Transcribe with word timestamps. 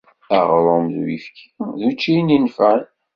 Aɣrum 0.37 0.85
d 0.95 0.95
uyefki 1.01 1.47
d 1.79 1.81
uččiyen 1.89 2.35
inefɛen. 2.35 2.85